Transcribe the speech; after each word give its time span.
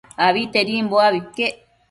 Abitedimbo 0.27 0.95
abi 1.07 1.17
iquec 1.23 1.55